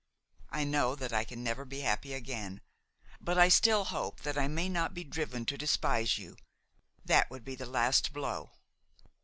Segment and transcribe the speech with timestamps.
[0.49, 2.61] I know that I can never be happy again;
[3.21, 6.37] but I still hope that I may not be driven to despise you;
[7.05, 8.49] that would be the last blow.